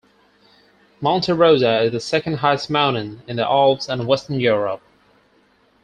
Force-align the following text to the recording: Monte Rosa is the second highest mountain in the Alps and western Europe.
Monte 0.99 1.31
Rosa 1.31 1.81
is 1.83 1.91
the 1.91 1.99
second 1.99 2.37
highest 2.37 2.71
mountain 2.71 3.21
in 3.27 3.35
the 3.35 3.45
Alps 3.45 3.87
and 3.87 4.07
western 4.07 4.39
Europe. 4.39 4.81